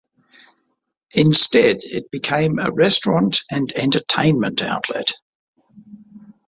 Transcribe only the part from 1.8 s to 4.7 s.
it became a restaurant and entertainment